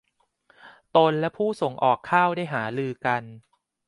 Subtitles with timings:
[0.95, 3.23] ตนและผู้ส่งออกข้าวได้หารือกัน